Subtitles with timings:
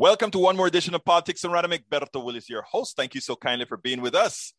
[0.00, 1.62] Welcome to one more edition of Politics Done Right.
[1.66, 2.96] Egberto Willies, your host.
[2.96, 4.54] Thank you so kindly for being with us.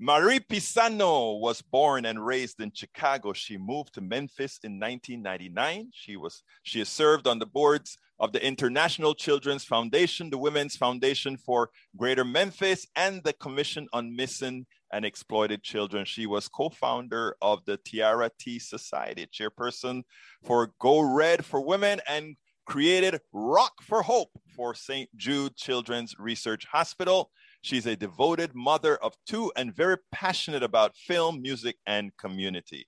[0.00, 3.32] Marie Pisano was born and raised in Chicago.
[3.32, 5.90] She moved to Memphis in 1999.
[5.92, 10.74] She was she has served on the boards of the International Children's Foundation, the Women's
[10.74, 16.04] Foundation for Greater Memphis, and the Commission on Missing and Exploited Children.
[16.04, 20.02] She was co-founder of the Tiara T Society, chairperson
[20.42, 22.34] for Go Red for Women, and
[22.66, 25.08] created Rock for Hope for St.
[25.16, 27.30] Jude Children's Research Hospital.
[27.62, 32.86] She's a devoted mother of two and very passionate about film, music, and community.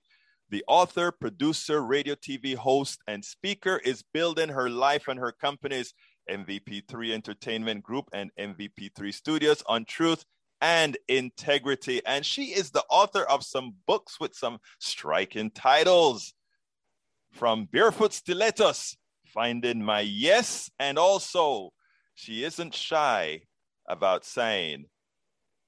[0.49, 5.93] The author, producer, radio, TV host, and speaker is building her life and her companies,
[6.29, 10.23] MVP3 Entertainment Group and MVP3 Studios, on truth
[10.61, 12.01] and integrity.
[12.05, 16.33] And she is the author of some books with some striking titles
[17.33, 18.97] from Barefoot Stilettos,
[19.37, 21.69] Finding My Yes, and also
[22.15, 23.41] she isn't shy
[23.87, 24.85] about saying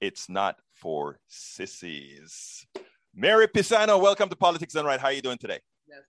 [0.01, 2.65] it's not for sissies.
[3.13, 4.99] Mary Pisano, welcome to Politics Done Right.
[4.99, 5.59] How are you doing today?
[5.87, 5.99] Yes.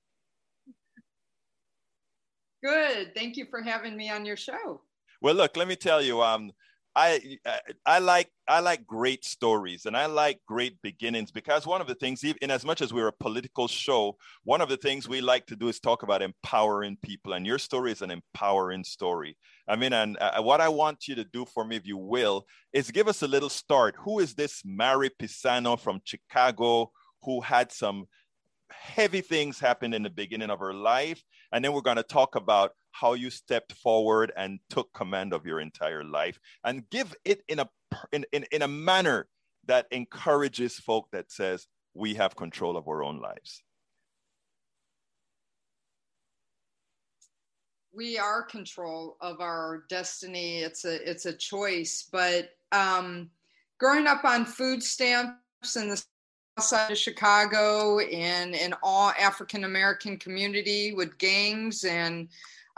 [2.64, 3.14] Good.
[3.14, 4.80] Thank you for having me on your show.
[5.20, 6.52] Well, look, let me tell you, um,
[7.00, 7.38] I,
[7.86, 11.94] I like I like great stories and I like great beginnings because one of the
[11.94, 15.46] things, in as much as we're a political show, one of the things we like
[15.46, 17.32] to do is talk about empowering people.
[17.32, 19.38] And your story is an empowering story.
[19.66, 22.44] I mean, and uh, what I want you to do for me, if you will,
[22.74, 23.96] is give us a little start.
[24.00, 26.90] Who is this Mary Pisano from Chicago
[27.22, 28.08] who had some
[28.70, 31.22] heavy things happen in the beginning of her life?
[31.50, 35.46] And then we're going to talk about how you stepped forward and took command of
[35.46, 37.68] your entire life and give it in a
[38.12, 39.28] in, in, in a manner
[39.66, 43.62] that encourages folk that says we have control of our own lives.
[47.92, 50.58] We are control of our destiny.
[50.58, 53.30] It's a it's a choice but um
[53.78, 59.64] growing up on food stamps in the south side of chicago in an all african
[59.64, 62.28] american community with gangs and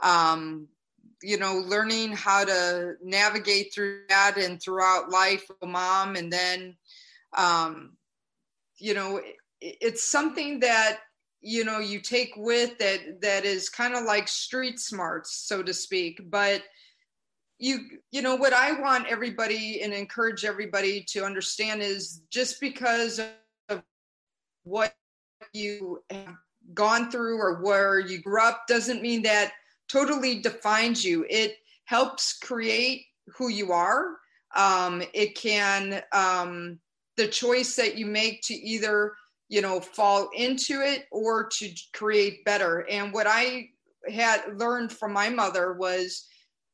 [0.02, 0.68] um,
[1.22, 6.76] you know, learning how to navigate through that and throughout life, mom, and then,
[7.36, 7.96] um,
[8.78, 10.98] you know, it, it's something that
[11.40, 15.72] you know you take with that that is kind of like street smarts, so to
[15.72, 16.62] speak, but
[17.62, 17.78] you
[18.10, 23.20] you know what i want everybody and encourage everybody to understand is just because
[23.68, 23.82] of
[24.64, 24.94] what
[25.52, 26.34] you have
[26.74, 29.52] gone through or where you grew up doesn't mean that
[29.88, 31.26] totally defines you.
[31.28, 33.06] It helps create
[33.36, 34.16] who you are.
[34.54, 36.78] Um, it can, um,
[37.16, 39.14] the choice that you make to either,
[39.48, 42.86] you know, fall into it or to create better.
[42.90, 43.68] And what I
[44.10, 46.26] had learned from my mother was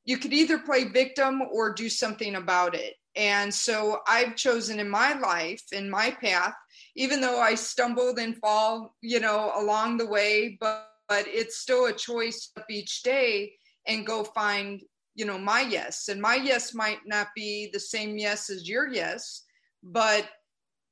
[0.04, 2.94] you could either play victim or do something about it.
[3.14, 6.54] And so I've chosen in my life, in my path,
[6.94, 11.86] even though I stumbled and fall, you know, along the way, but but it's still
[11.86, 13.52] a choice of each day
[13.86, 14.82] and go find
[15.14, 16.08] you know my yes.
[16.08, 19.44] And my yes might not be the same yes as your yes
[19.82, 20.28] but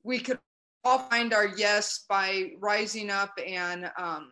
[0.03, 0.39] we could
[0.85, 4.31] all find our yes by rising up and um,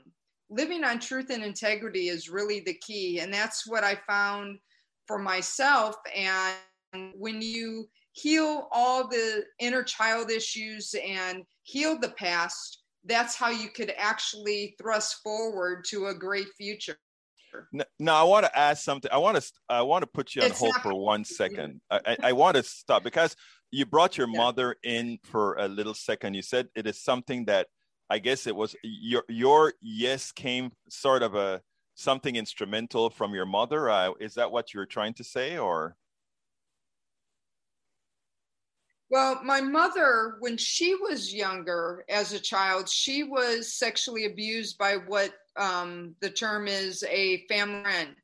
[0.50, 3.20] living on truth and integrity is really the key.
[3.20, 4.58] And that's what i found
[5.06, 5.96] for myself.
[6.14, 6.54] And
[7.16, 13.68] when you heal all the inner child issues and heal the past that's how you
[13.68, 16.96] could actually thrust forward to a great future.
[17.98, 19.10] Now, I want to ask something.
[19.12, 21.80] I want to I want to put you on it's hold for one second.
[21.90, 23.36] I, I want to stop because
[23.70, 24.38] you brought your yeah.
[24.38, 26.34] mother in for a little second.
[26.34, 27.68] You said it is something that
[28.10, 31.60] I guess it was your your yes came sort of a
[31.94, 33.88] something instrumental from your mother.
[33.88, 35.96] Uh, is that what you were trying to say, or?
[39.14, 44.96] Well, my mother, when she was younger as a child, she was sexually abused by
[44.96, 48.16] what um, the term is a family friend.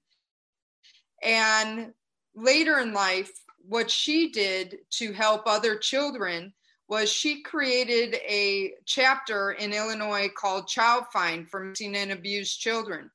[1.22, 1.92] And
[2.34, 3.30] later in life,
[3.68, 6.52] what she did to help other children
[6.88, 13.08] was she created a chapter in Illinois called Child Find for missing and abused children.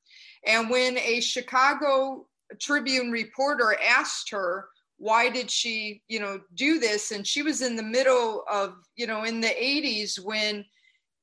[0.46, 2.26] And when a Chicago
[2.58, 7.10] Tribune reporter asked her, why did she you know do this?
[7.10, 10.64] And she was in the middle of you know in the 80s when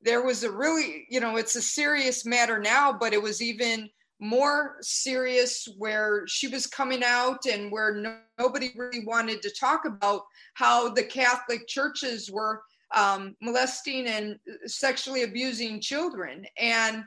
[0.02, 3.90] there was a really you know it's a serious matter now but it was even
[4.20, 9.86] more serious where she was coming out and where no, nobody really wanted to talk
[9.86, 10.22] about
[10.56, 12.62] how the catholic churches were
[12.94, 16.46] um, molesting and sexually abusing children.
[16.58, 17.04] And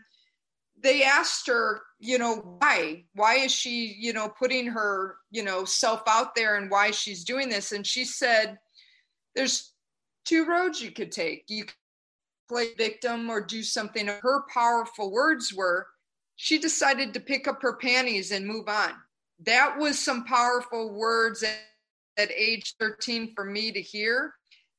[0.82, 3.04] they asked her, you know, why?
[3.14, 7.24] Why is she, you know, putting her, you know, self out there and why she's
[7.24, 7.72] doing this?
[7.72, 8.58] And she said,
[9.34, 9.72] there's
[10.24, 11.44] two roads you could take.
[11.48, 11.74] You could
[12.48, 14.06] play victim or do something.
[14.06, 15.86] Her powerful words were,
[16.36, 18.92] she decided to pick up her panties and move on.
[19.44, 24.32] That was some powerful words at, age 13 for me to hear.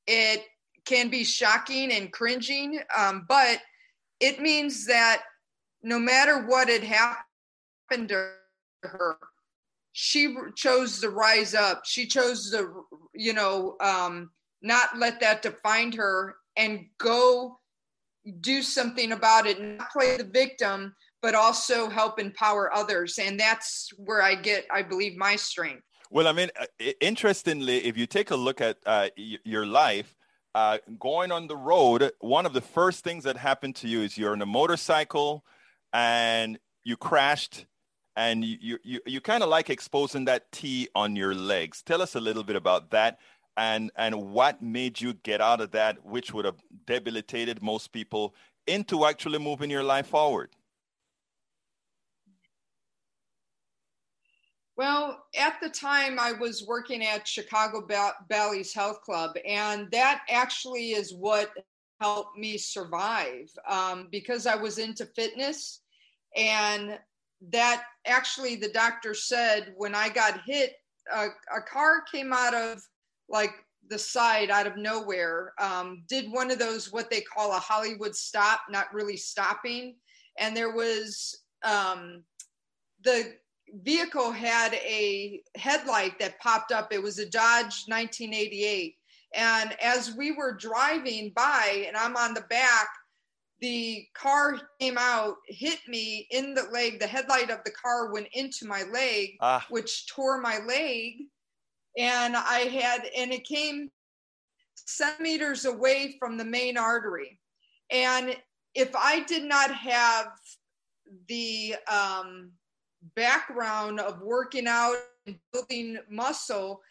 [0.08, 0.44] It
[0.86, 3.60] can be shocking and cringing, um, but
[4.20, 5.22] it means that
[5.88, 8.32] no matter what had happened to
[8.84, 9.18] her,
[9.94, 11.84] she chose to rise up.
[11.86, 12.84] She chose to,
[13.16, 14.32] you know, um,
[14.62, 17.60] not let that define her and go
[18.42, 23.18] do something about it, not play the victim, but also help empower others.
[23.18, 25.84] And that's where I get, I believe, my strength.
[26.12, 30.18] Well, I mean, uh, interestingly, if you take a look at uh, your life,
[30.54, 34.18] uh, going on the road, one of the first things that happened to you is
[34.18, 35.46] you're on a motorcycle
[35.94, 37.66] and you crashed
[38.16, 41.82] and you you you kind of like exposing that T on your legs.
[41.84, 43.20] Tell us a little bit about that
[43.58, 48.36] and and what made you get out of that which would have debilitated most people
[48.68, 50.50] into actually moving your life forward.
[54.78, 57.88] Well, at the time, I was working at Chicago
[58.30, 61.50] Bally's Health Club, and that actually is what
[62.00, 65.82] helped me survive um, because I was into fitness.
[66.36, 67.00] And
[67.52, 70.74] that actually, the doctor said when I got hit,
[71.14, 72.82] a, a car came out of
[73.30, 73.54] like
[73.90, 78.16] the side out of nowhere, um, did one of those what they call a Hollywood
[78.16, 79.96] stop, not really stopping.
[80.38, 82.24] And there was um,
[83.04, 83.34] the
[83.84, 86.92] vehicle had a headlight that popped up.
[86.92, 88.97] It was a Dodge 1988
[89.34, 92.88] and as we were driving by, and I'm on the back,
[93.60, 97.00] the car came out, hit me in the leg.
[97.00, 99.66] The headlight of the car went into my leg, ah.
[99.70, 101.24] which tore my leg.
[101.98, 103.90] And I had, and it came
[104.76, 107.40] centimeters away from the main artery.
[107.90, 108.36] And
[108.76, 110.28] if I did not have
[111.28, 112.52] the um,
[113.16, 116.82] background of working out and building muscle,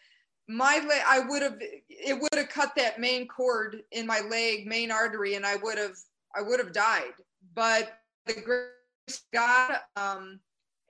[0.48, 4.66] my leg i would have it would have cut that main cord in my leg
[4.66, 5.96] main artery and i would have
[6.36, 7.14] i would have died.
[7.54, 10.40] But the grace god um,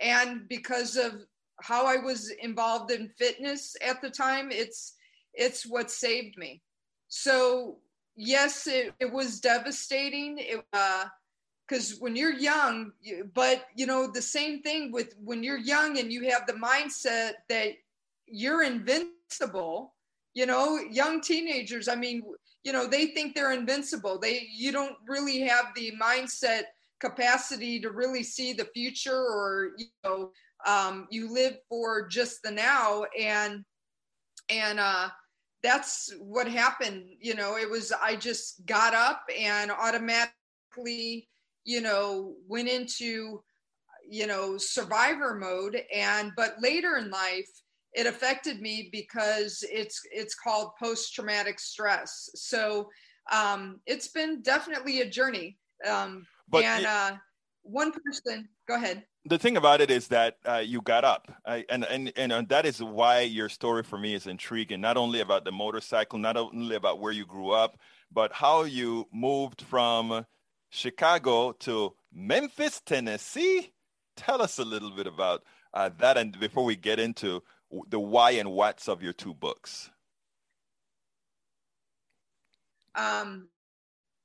[0.00, 1.26] and because of
[1.62, 4.94] how i was involved in fitness at the time it's
[5.34, 6.62] it's what saved me.
[7.08, 7.78] So
[8.16, 10.38] yes it, it was devastating.
[10.38, 11.06] It uh
[11.66, 15.98] because when you're young you, but you know the same thing with when you're young
[15.98, 17.72] and you have the mindset that
[18.26, 19.94] you're invincible invincible.
[20.34, 22.23] You know young teenagers i mean
[22.62, 24.19] you know they think they're invincible.
[24.19, 26.62] They you don't really have the mindset
[27.00, 30.31] capacity to really see the future or you know
[30.67, 33.05] um, you live for just the now.
[33.19, 33.64] And
[34.50, 35.08] and uh
[35.62, 37.05] that's what happened.
[37.20, 41.28] You know it was i just got up and automatically
[41.64, 43.43] you know went into
[44.08, 45.81] you know survivor mode.
[45.94, 47.49] And but later in life
[47.96, 52.31] it affected me because it's it's called post traumatic stress.
[52.34, 52.90] So
[53.32, 55.56] um, it's been definitely a journey.
[55.84, 57.12] Um, but and it, uh,
[57.62, 59.04] one person, go ahead.
[59.25, 62.48] The thing about it is that uh, you got up, uh, and, and and and
[62.50, 64.80] that is why your story for me is intriguing.
[64.80, 67.78] Not only about the motorcycle, not only about where you grew up,
[68.12, 70.26] but how you moved from
[70.68, 73.73] Chicago to Memphis, Tennessee.
[74.16, 75.42] Tell us a little bit about
[75.75, 77.42] uh, that, and before we get into
[77.88, 79.90] the why and whats of your two books?
[82.94, 83.49] Um,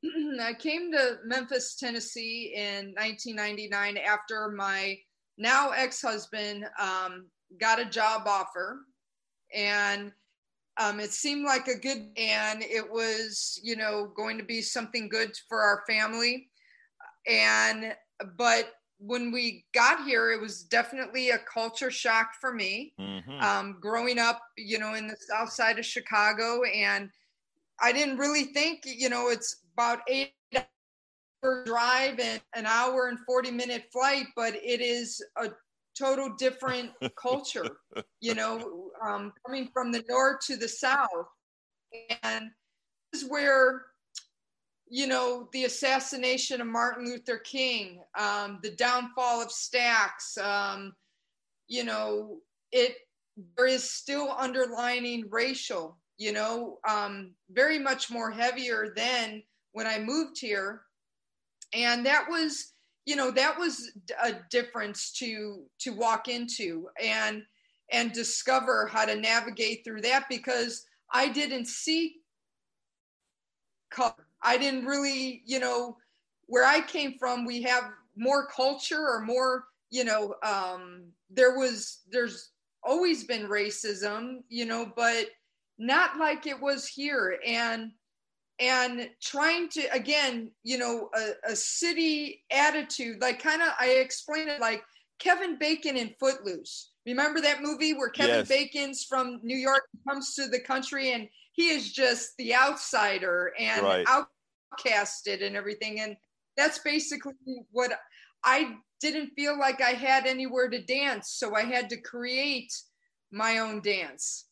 [0.41, 4.97] I came to Memphis, Tennessee in 1999 after my
[5.37, 7.27] now ex husband um,
[7.59, 8.79] got a job offer.
[9.53, 10.11] And
[10.77, 15.09] um, it seemed like a good, and it was, you know, going to be something
[15.09, 16.49] good for our family.
[17.27, 17.93] And,
[18.37, 18.71] but
[19.03, 22.93] when we got here, it was definitely a culture shock for me.
[22.99, 23.41] Mm-hmm.
[23.41, 27.09] Um, growing up, you know, in the south side of Chicago, and
[27.79, 33.17] I didn't really think, you know, it's about eight hour drive and an hour and
[33.25, 35.49] 40 minute flight, but it is a
[35.97, 37.77] total different culture,
[38.19, 41.27] you know, um, coming from the north to the south.
[42.21, 42.51] And
[43.11, 43.85] this is where
[44.93, 50.93] you know, the assassination of Martin Luther King, um, the downfall of Stax, um,
[51.69, 52.39] you know,
[52.73, 52.95] it
[53.55, 59.97] there is still underlining racial, you know, um, very much more heavier than when I
[59.97, 60.81] moved here.
[61.73, 62.73] And that was,
[63.05, 63.91] you know that was
[64.23, 67.43] a difference to to walk into and
[67.91, 72.17] and discover how to navigate through that because i didn't see
[73.89, 75.97] color i didn't really you know
[76.47, 77.85] where i came from we have
[78.17, 82.51] more culture or more you know um there was there's
[82.83, 85.27] always been racism you know but
[85.81, 87.39] not like it was here.
[87.45, 87.91] And
[88.59, 94.49] and trying to again you know a, a city attitude like kind of i explained
[94.49, 94.83] it like
[95.17, 98.47] kevin bacon in footloose remember that movie where kevin yes.
[98.47, 103.83] bacon's from new york comes to the country and he is just the outsider and
[103.83, 104.05] right.
[104.07, 106.15] outcasted and everything and
[106.57, 107.33] that's basically
[107.71, 107.91] what
[108.43, 112.73] i didn't feel like i had anywhere to dance so i had to create
[113.31, 114.45] my own dance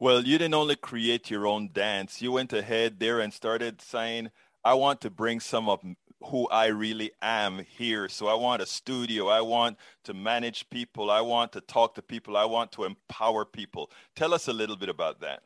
[0.00, 4.30] well, you didn't only create your own dance, you went ahead there and started saying,
[4.64, 5.80] I want to bring some of
[6.26, 8.08] who I really am here.
[8.08, 9.28] So I want a studio.
[9.28, 11.10] I want to manage people.
[11.10, 12.36] I want to talk to people.
[12.36, 13.90] I want to empower people.
[14.16, 15.42] Tell us a little bit about that.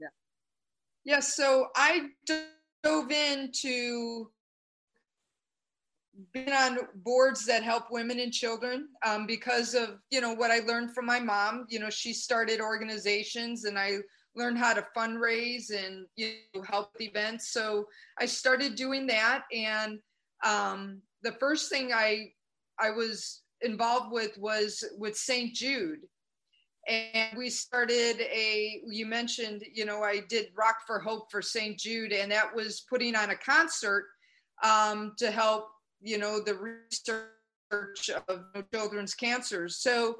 [0.00, 0.08] Yeah.
[1.04, 1.20] Yeah.
[1.20, 4.30] So I dove into
[6.32, 10.60] been on boards that help women and children um, because of you know what I
[10.60, 11.66] learned from my mom.
[11.68, 13.98] You know, she started organizations, and I
[14.36, 17.50] learned how to fundraise and you know, help events.
[17.50, 17.86] So
[18.18, 19.98] I started doing that, and
[20.44, 22.32] um, the first thing I
[22.78, 25.54] I was involved with was with St.
[25.54, 26.00] Jude.
[26.88, 31.76] And we started a, you mentioned, you know, I did Rock for Hope for St.
[31.76, 34.06] Jude, and that was putting on a concert
[34.62, 35.66] um, to help
[36.00, 39.78] you know, the research of children's cancers.
[39.78, 40.16] So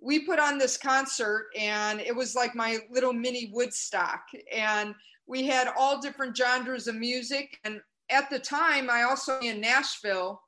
[0.00, 4.22] we put on this concert and it was like my little mini Woodstock.
[4.52, 4.94] And
[5.26, 7.58] we had all different genres of music.
[7.64, 10.42] And at the time, I also in Nashville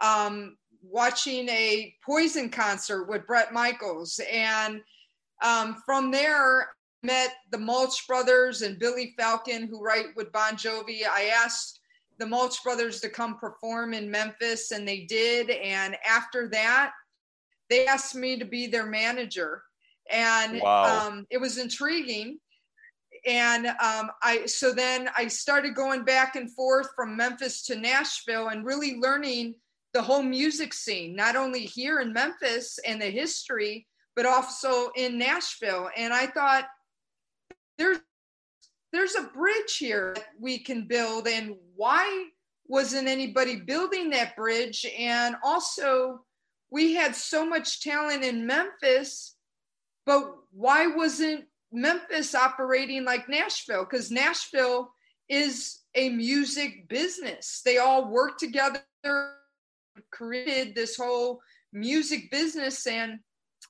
[0.00, 4.20] um, watching a Poison concert with Bret Michaels.
[4.32, 4.80] And
[5.42, 6.68] um, from there,
[7.02, 11.02] met the Mulch Brothers and Billy Falcon, who write with Bon Jovi.
[11.08, 11.80] I asked
[12.18, 15.50] the Mulch Brothers to come perform in Memphis, and they did.
[15.50, 16.92] And after that,
[17.68, 19.62] they asked me to be their manager,
[20.10, 21.08] and wow.
[21.08, 22.38] um, it was intriguing.
[23.26, 28.48] And um, I so then I started going back and forth from Memphis to Nashville
[28.48, 29.54] and really learning
[29.94, 35.18] the whole music scene, not only here in Memphis and the history, but also in
[35.18, 35.90] Nashville.
[35.96, 36.66] And I thought
[37.78, 37.98] there's
[38.92, 42.26] there's a bridge here that we can build and why
[42.66, 46.24] wasn't anybody building that bridge and also
[46.70, 49.36] we had so much talent in memphis
[50.06, 53.84] but why wasn't memphis operating like nashville?
[53.84, 54.92] Because nashville
[55.28, 57.60] is a music business.
[57.64, 58.84] They all work together
[60.12, 61.40] created this whole
[61.72, 62.86] music business.
[62.86, 63.18] And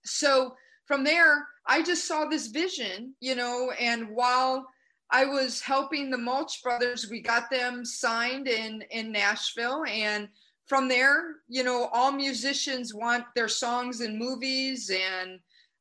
[0.04, 0.54] so
[0.86, 4.64] from there i just saw this vision you know and while
[5.10, 7.08] I was helping the Mulch Brothers.
[7.08, 10.28] We got them signed in in Nashville, and
[10.66, 15.38] from there, you know, all musicians want their songs in movies, and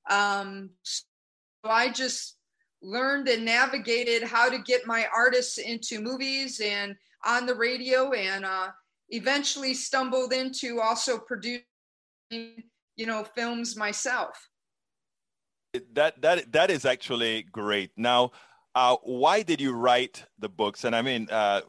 [0.10, 1.04] um, so
[1.64, 2.38] I just
[2.82, 8.46] learned and navigated how to get my artists into movies and on the radio, and
[8.46, 8.70] uh,
[9.10, 11.64] eventually stumbled into also producing,
[12.32, 14.50] you know, films myself.
[15.94, 17.92] That that that is actually great.
[17.98, 18.32] Now
[18.76, 20.84] uh, why did you write the books?
[20.84, 21.62] And I mean, uh,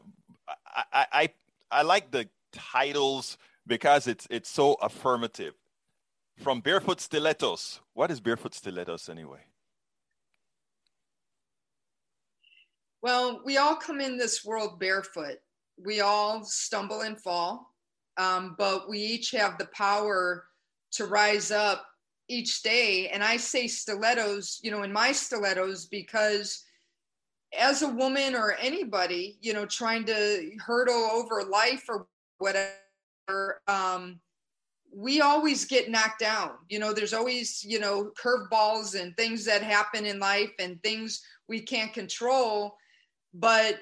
[0.91, 1.29] I, I,
[1.71, 5.53] I like the titles because it's it's so affirmative.
[6.37, 7.81] From Barefoot Stilettos.
[7.93, 9.43] What is Barefoot Stilettos anyway?
[13.01, 15.37] Well, we all come in this world barefoot.
[15.83, 17.73] We all stumble and fall,
[18.17, 20.45] um, but we each have the power
[20.93, 21.85] to rise up
[22.27, 23.09] each day.
[23.09, 26.63] And I say stilettos, you know, in my stilettos because
[27.57, 32.07] as a woman or anybody, you know, trying to hurdle over life or
[32.39, 34.19] whatever, um,
[34.93, 36.51] we always get knocked down.
[36.69, 41.21] You know, there's always, you know, curveballs and things that happen in life and things
[41.47, 42.75] we can't control.
[43.33, 43.79] But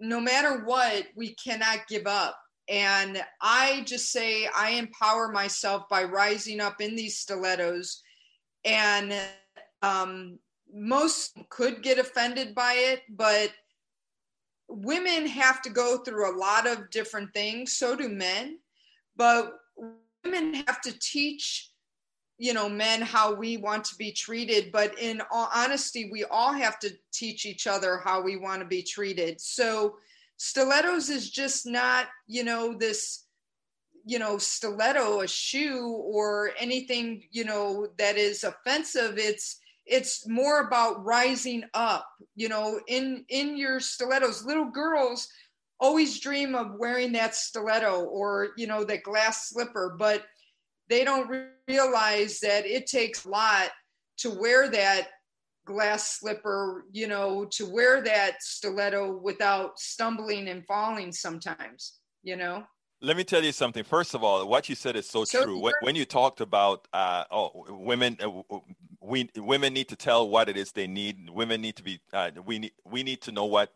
[0.00, 2.38] no matter what, we cannot give up.
[2.68, 8.02] And I just say I empower myself by rising up in these stilettos
[8.64, 9.14] and
[9.82, 10.38] um,
[10.72, 13.50] most could get offended by it, but
[14.68, 17.72] women have to go through a lot of different things.
[17.72, 18.58] So do men.
[19.16, 19.54] But
[20.24, 21.70] women have to teach,
[22.38, 24.70] you know, men how we want to be treated.
[24.70, 28.66] But in all honesty, we all have to teach each other how we want to
[28.66, 29.40] be treated.
[29.40, 29.96] So
[30.36, 33.24] stilettos is just not, you know, this
[34.04, 40.60] you know stiletto a shoe or anything you know that is offensive it's it's more
[40.60, 45.28] about rising up you know in in your stilettos little girls
[45.80, 50.24] always dream of wearing that stiletto or you know that glass slipper but
[50.88, 51.30] they don't
[51.68, 53.70] realize that it takes a lot
[54.16, 55.08] to wear that
[55.66, 62.64] glass slipper you know to wear that stiletto without stumbling and falling sometimes you know
[63.00, 63.84] let me tell you something.
[63.84, 65.60] First of all, what you said is so, so true.
[65.60, 68.58] When, when, you talked about uh, oh, women, uh,
[69.00, 71.30] we women need to tell what it is they need.
[71.30, 72.00] Women need to be.
[72.12, 73.72] Uh, we need we need to know what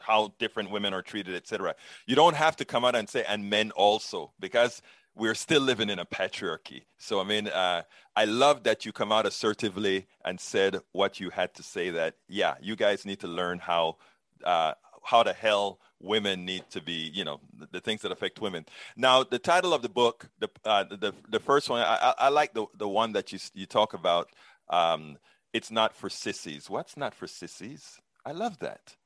[0.00, 1.74] how different women are treated, etc.
[2.06, 4.82] You don't have to come out and say and men also because
[5.14, 6.84] we're still living in a patriarchy.
[6.98, 7.82] So I mean, uh,
[8.16, 11.90] I love that you come out assertively and said what you had to say.
[11.90, 13.96] That yeah, you guys need to learn how
[14.44, 14.72] uh,
[15.04, 18.66] how the hell women need to be, you know, the, the, things that affect women.
[18.96, 22.52] Now, the title of the book, the uh, the, the first one, I, I, like
[22.52, 24.28] the the one that you you talk about.
[24.68, 25.18] Um,
[25.52, 26.68] it's not for sissies.
[26.68, 28.00] What's not for sissies?
[28.24, 28.96] I love that.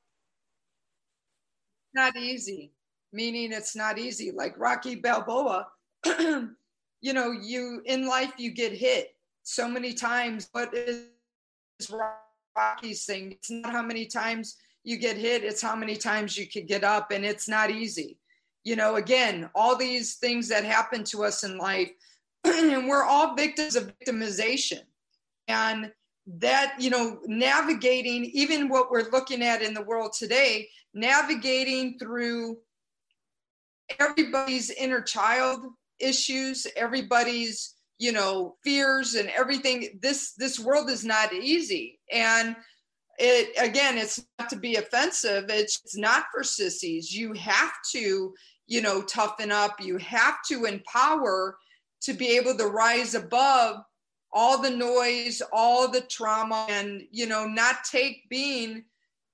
[1.93, 2.71] Not easy,
[3.11, 4.31] meaning it's not easy.
[4.31, 5.67] Like Rocky Balboa,
[6.05, 10.49] you know, you in life you get hit so many times.
[10.51, 11.07] What is
[12.55, 13.33] Rocky's thing?
[13.33, 14.57] It's not how many times
[14.87, 18.17] you get hit, it's how many times you could get up, and it's not easy.
[18.63, 21.91] You know, again, all these things that happen to us in life,
[22.45, 24.79] and we're all victims of victimization.
[25.49, 25.91] And
[26.39, 32.57] that, you know, navigating even what we're looking at in the world today, navigating through
[33.99, 35.65] everybody's inner child
[35.99, 42.55] issues, everybody's you know fears and everything this this world is not easy and
[43.17, 45.45] it again it's not to be offensive.
[45.49, 47.13] It's, it's not for sissies.
[47.13, 48.33] You have to
[48.67, 49.75] you know toughen up.
[49.81, 51.57] You have to empower
[52.01, 53.77] to be able to rise above
[54.31, 58.83] all the noise all the trauma and you know not take being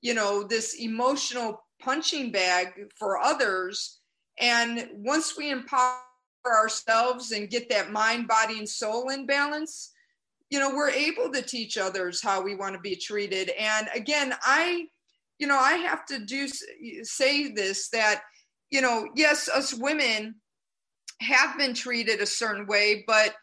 [0.01, 2.67] you know this emotional punching bag
[2.97, 3.99] for others.
[4.39, 5.97] And once we empower
[6.45, 9.92] ourselves and get that mind body and soul in balance
[10.53, 13.49] you know we're able to teach others how we want to be treated.
[13.59, 14.85] And again i
[15.39, 16.47] you know i have to do
[17.01, 18.21] say this that
[18.69, 20.35] you know yes us women
[21.21, 23.33] have been treated a certain way but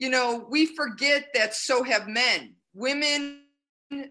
[0.00, 2.56] you know we forget that so have men.
[2.74, 3.42] Women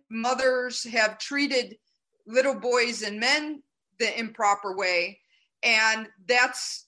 [0.09, 1.75] mothers have treated
[2.25, 3.63] little boys and men
[3.99, 5.19] the improper way.
[5.61, 6.87] And that's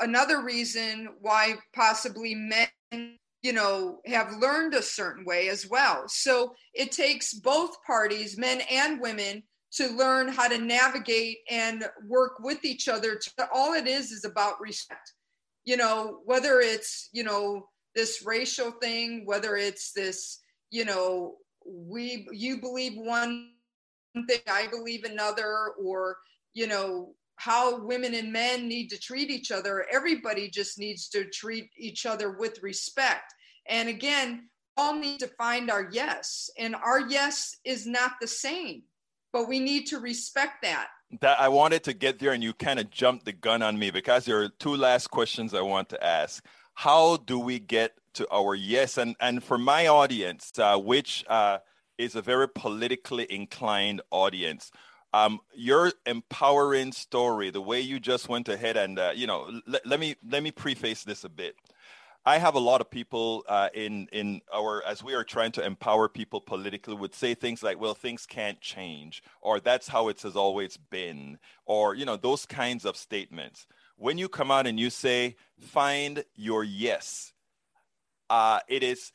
[0.00, 6.04] another reason why possibly men you know, have learned a certain way as well.
[6.08, 12.38] So it takes both parties, men and women, to learn how to navigate and work
[12.40, 13.18] with each other.
[13.52, 15.12] All it is is about respect.
[15.64, 22.26] You know, whether it's, you know, this racial thing, whether it's this, you know, we
[22.32, 23.50] you believe one
[24.28, 26.18] thing, I believe another, or,
[26.54, 29.84] you know, how women and men need to treat each other.
[29.92, 33.34] Everybody just needs to treat each other with respect.
[33.66, 38.84] And again, all need to find our yes, and our yes is not the same,
[39.32, 40.86] but we need to respect that.
[41.20, 43.90] That I wanted to get there, and you kind of jumped the gun on me
[43.90, 46.44] because there are two last questions I want to ask.
[46.74, 48.98] How do we get to our yes?
[48.98, 51.58] And and for my audience, uh, which uh,
[51.98, 54.70] is a very politically inclined audience,
[55.12, 59.80] um, your empowering story, the way you just went ahead and uh, you know, l-
[59.84, 61.56] let me let me preface this a bit.
[62.24, 65.64] I have a lot of people uh, in in our as we are trying to
[65.64, 70.22] empower people politically would say things like, "Well, things can't change," or "That's how it
[70.22, 73.66] has always been," or you know those kinds of statements.
[73.96, 77.32] When you come out and you say, "Find your yes,"
[78.30, 79.12] uh, it is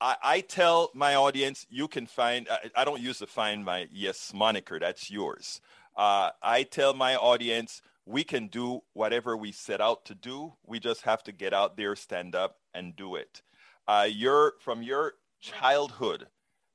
[0.00, 3.86] I, I, tell my audience, you can find, I, I, don't use the find my
[3.92, 5.60] yes moniker, that's yours.
[5.96, 10.54] Uh, I tell my audience, we can do whatever we set out to do.
[10.66, 13.42] We just have to get out there, stand up, and do it.
[13.86, 16.26] Uh, your, from your childhood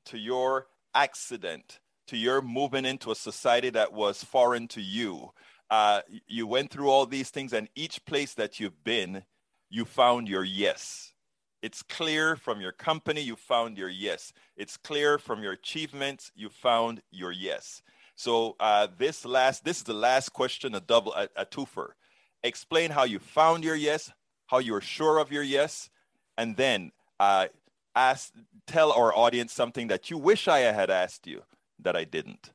[0.05, 5.31] to your accident to your moving into a society that was foreign to you,
[5.71, 9.23] uh, you went through all these things, and each place that you've been,
[9.69, 11.14] you found your yes
[11.65, 14.31] it's clear from your company you found your yes.
[14.55, 17.81] It's clear from your achievements you found your yes.
[18.15, 21.93] So uh, this last, this is the last question, a double, a, a twofer.
[22.43, 24.11] Explain how you found your yes,
[24.45, 25.89] how you're sure of your yes,
[26.37, 27.47] and then uh,
[27.95, 28.31] ask,
[28.67, 31.41] tell our audience something that you wish I had asked you
[31.79, 32.51] that I didn't.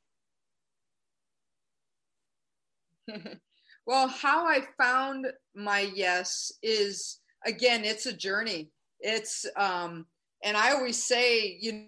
[3.87, 8.71] Well, how I found my yes is again, it's a journey.
[9.01, 10.07] It's um,
[10.43, 11.87] and I always say, you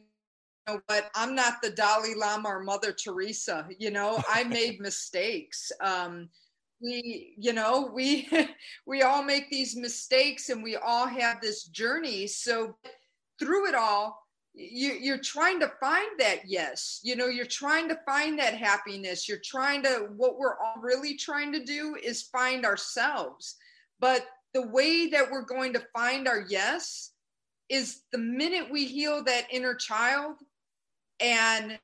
[0.67, 3.69] know what, I'm not the Dalai Lama or Mother Teresa.
[3.79, 5.73] You know, I made mistakes.
[5.81, 6.29] Um,
[6.81, 8.29] we, you know, we
[8.87, 12.27] we all make these mistakes, and we all have this journey.
[12.27, 12.77] So
[13.39, 14.23] through it all,
[14.55, 19.27] you, you're trying to find that yes you know you're trying to find that happiness
[19.29, 23.57] you're trying to what we're all really trying to do is find ourselves
[23.99, 27.13] but the way that we're going to find our yes
[27.69, 30.37] is the minute we heal that inner child
[31.21, 31.79] and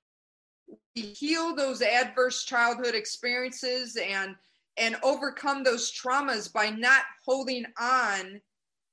[0.94, 4.34] we heal those adverse childhood experiences and
[4.76, 8.40] and overcome those traumas by not holding on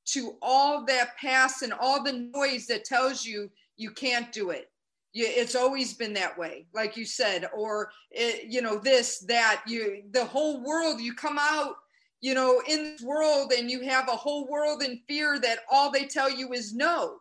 [0.05, 4.71] to all that past and all the noise that tells you you can't do it.
[5.13, 10.03] It's always been that way like you said or it, you know this that you
[10.11, 11.75] the whole world you come out
[12.21, 15.91] you know in this world and you have a whole world in fear that all
[15.91, 17.17] they tell you is no.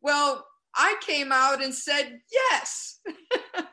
[0.00, 3.00] Well i came out and said yes.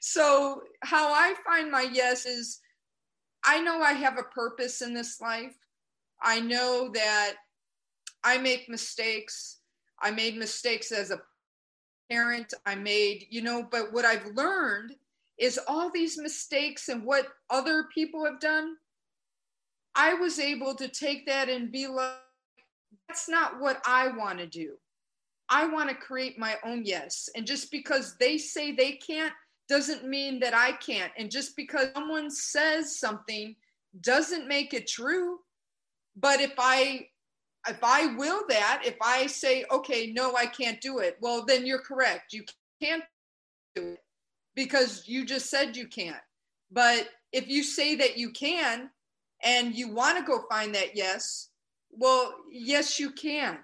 [0.00, 2.60] So how i find my yes is
[3.44, 5.56] i know i have a purpose in this life.
[6.22, 7.34] I know that
[8.24, 9.58] i make mistakes.
[10.02, 11.20] I made mistakes as a
[12.10, 12.52] parent.
[12.66, 14.94] I made, you know, but what I've learned
[15.38, 18.76] is all these mistakes and what other people have done.
[19.94, 22.14] I was able to take that and be like,
[23.08, 24.74] that's not what I want to do.
[25.48, 27.28] I want to create my own yes.
[27.34, 29.32] And just because they say they can't
[29.68, 31.12] doesn't mean that I can't.
[31.18, 33.56] And just because someone says something
[34.00, 35.38] doesn't make it true.
[36.16, 37.08] But if I
[37.68, 41.66] if I will that, if I say, okay, no, I can't do it, well, then
[41.66, 42.32] you're correct.
[42.32, 42.44] You
[42.82, 43.02] can't
[43.74, 43.98] do it
[44.54, 46.16] because you just said you can't.
[46.72, 48.90] But if you say that you can
[49.42, 51.48] and you want to go find that yes,
[51.90, 53.58] well, yes, you can.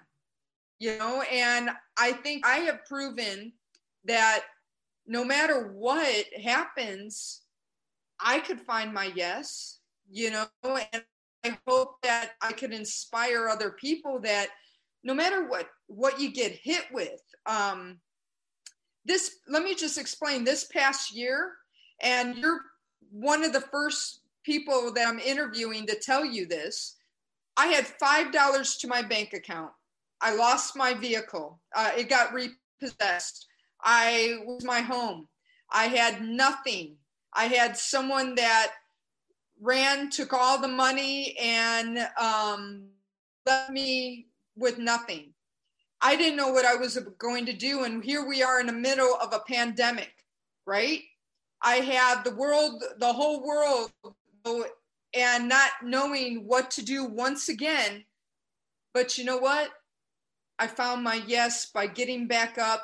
[0.79, 3.53] You know, and I think I have proven
[4.05, 4.43] that
[5.07, 7.41] no matter what happens,
[8.19, 11.03] I could find my yes, you know, and
[11.43, 14.49] I hope that I can inspire other people that
[15.03, 17.99] no matter what what you get hit with, um,
[19.05, 21.53] this let me just explain this past year,
[22.01, 22.61] and you're
[23.09, 26.95] one of the first people that I'm interviewing to tell you this.
[27.57, 29.71] I had five dollars to my bank account.
[30.21, 31.59] I lost my vehicle.
[31.75, 33.45] Uh, it got repossessed.
[33.83, 35.27] I was my home.
[35.69, 36.95] I had nothing.
[37.33, 38.71] I had someone that
[39.61, 42.85] ran, took all the money, and um,
[43.45, 45.33] left me with nothing.
[46.01, 47.83] I didn't know what I was going to do.
[47.83, 50.13] And here we are in the middle of a pandemic,
[50.65, 51.01] right?
[51.61, 53.91] I had the world, the whole world,
[55.13, 58.03] and not knowing what to do once again.
[58.93, 59.69] But you know what?
[60.59, 62.83] I found my yes by getting back up,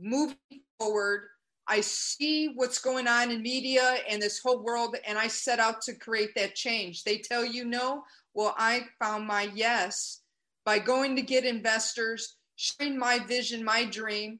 [0.00, 0.36] moving
[0.78, 1.22] forward,
[1.70, 5.82] I see what's going on in media and this whole world, and I set out
[5.82, 7.04] to create that change.
[7.04, 8.04] They tell you no.
[8.32, 10.22] Well, I found my yes
[10.64, 14.38] by going to get investors, sharing my vision, my dream,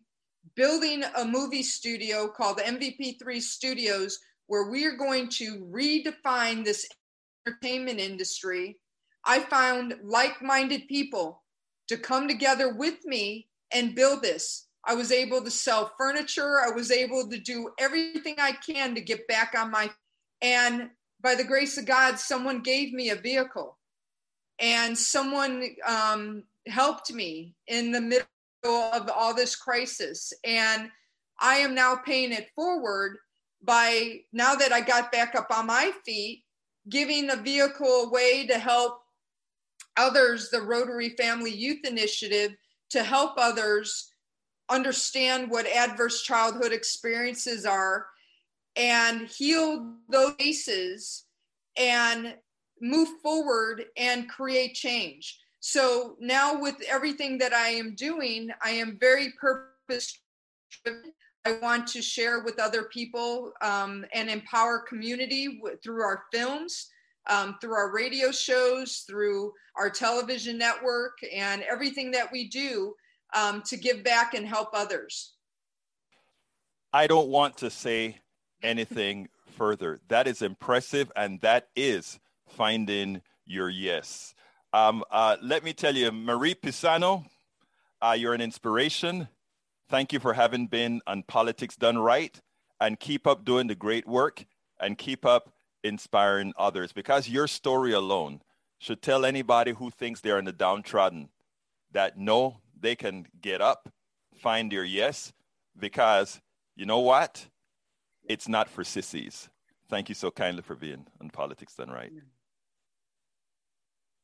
[0.57, 6.87] building a movie studio called MVP3 Studios, where we are going to redefine this
[7.47, 8.79] entertainment industry.
[9.25, 11.43] I found like minded people
[11.89, 14.67] to come together with me and build this.
[14.85, 16.61] I was able to sell furniture.
[16.61, 19.91] I was able to do everything I can to get back on my.
[20.41, 20.91] And
[21.23, 23.77] by the grace of God, someone gave me a vehicle,
[24.61, 28.27] and someone um, helped me in the middle
[28.65, 30.33] of all this crisis.
[30.45, 30.91] And
[31.41, 33.19] I am now paying it forward
[33.63, 36.45] by now that I got back up on my feet,
[36.89, 39.01] giving a vehicle away to help
[39.97, 42.57] others, the Rotary Family Youth Initiative,
[42.91, 44.13] to help others
[44.71, 48.07] understand what adverse childhood experiences are
[48.77, 51.25] and heal those cases
[51.77, 52.37] and
[52.81, 55.39] move forward and create change.
[55.61, 60.21] So now, with everything that I am doing, I am very purpose
[60.85, 61.13] driven.
[61.49, 66.89] I want to share with other people um, and empower community w- through our films,
[67.27, 72.93] um, through our radio shows, through our television network, and everything that we do
[73.35, 75.37] um, to give back and help others.
[76.93, 78.19] I don't want to say
[78.63, 80.01] anything further.
[80.09, 84.35] That is impressive, and that is finding your yes.
[84.75, 87.25] Um, uh, let me tell you, Marie Pisano,
[88.03, 89.29] uh, you're an inspiration.
[89.89, 92.39] Thank you for having been on Politics Done Right,
[92.79, 94.45] and keep up doing the great work,
[94.79, 95.51] and keep up
[95.83, 98.43] inspiring others because your story alone
[98.79, 101.31] should tell anybody who thinks they're in the downtrodden
[101.93, 103.89] that no, they can get up,
[104.35, 105.33] find their yes,
[105.79, 106.41] because
[106.77, 107.49] you know what?
[108.29, 109.49] It's not for sissies.
[109.89, 112.13] Thank you so kindly for being on Politics Done Right.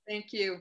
[0.07, 0.61] Thank you